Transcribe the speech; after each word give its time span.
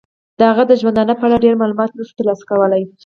د 0.39 0.41
هغه 0.49 0.63
د 0.67 0.71
ژوندانه 0.81 1.13
په 1.17 1.23
اړه 1.27 1.43
ډیر 1.45 1.55
معلومات 1.61 1.91
نشو 1.97 2.15
تر 2.17 2.25
لاسه 2.29 2.43
کولای. 2.49 2.83